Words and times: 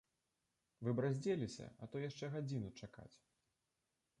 Вы 0.87 0.93
б 0.99 1.03
раздзеліся, 1.05 1.67
а 1.81 1.91
то 1.91 1.95
яшчэ 2.09 2.25
гадзіну 2.37 2.73
чакаць. 2.81 3.15